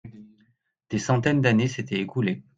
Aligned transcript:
Des 0.89 0.97
centaines 0.97 1.41
d’années 1.41 1.67
s’étaient 1.67 1.99
écoulées. 2.01 2.41